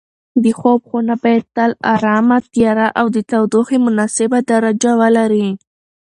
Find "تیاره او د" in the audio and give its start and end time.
2.53-3.17